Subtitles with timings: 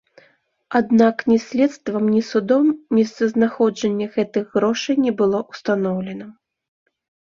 [0.79, 2.65] Аднак ні следствам, ні судом
[2.99, 6.25] месцазнаходжанне гэтых грошай не было ўстаноўлена.